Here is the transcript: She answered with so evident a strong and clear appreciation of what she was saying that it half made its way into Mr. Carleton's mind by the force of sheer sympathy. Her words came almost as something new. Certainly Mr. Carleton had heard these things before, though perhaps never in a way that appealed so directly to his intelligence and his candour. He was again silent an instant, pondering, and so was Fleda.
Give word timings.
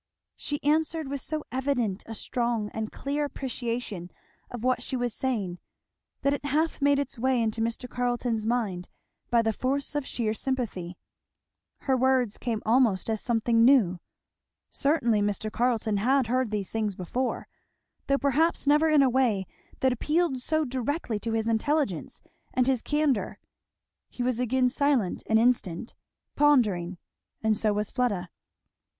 She 0.35 0.59
answered 0.63 1.07
with 1.09 1.21
so 1.21 1.43
evident 1.51 2.01
a 2.07 2.15
strong 2.15 2.71
and 2.71 2.91
clear 2.91 3.23
appreciation 3.23 4.09
of 4.49 4.63
what 4.63 4.81
she 4.81 4.95
was 4.97 5.13
saying 5.13 5.59
that 6.23 6.33
it 6.33 6.43
half 6.43 6.81
made 6.81 6.97
its 6.97 7.19
way 7.19 7.39
into 7.39 7.61
Mr. 7.61 7.87
Carleton's 7.87 8.43
mind 8.43 8.89
by 9.29 9.43
the 9.43 9.53
force 9.53 9.93
of 9.93 10.07
sheer 10.07 10.33
sympathy. 10.33 10.97
Her 11.81 11.95
words 11.95 12.39
came 12.39 12.63
almost 12.65 13.11
as 13.11 13.21
something 13.21 13.63
new. 13.63 13.99
Certainly 14.71 15.21
Mr. 15.21 15.51
Carleton 15.51 15.97
had 15.97 16.25
heard 16.25 16.49
these 16.49 16.71
things 16.71 16.95
before, 16.95 17.47
though 18.07 18.17
perhaps 18.17 18.65
never 18.65 18.89
in 18.89 19.03
a 19.03 19.07
way 19.09 19.45
that 19.81 19.93
appealed 19.93 20.39
so 20.39 20.65
directly 20.65 21.19
to 21.19 21.33
his 21.33 21.47
intelligence 21.47 22.23
and 22.55 22.65
his 22.65 22.81
candour. 22.81 23.37
He 24.09 24.23
was 24.23 24.39
again 24.39 24.67
silent 24.69 25.21
an 25.29 25.37
instant, 25.37 25.93
pondering, 26.35 26.97
and 27.43 27.55
so 27.55 27.71
was 27.73 27.91
Fleda. 27.91 28.31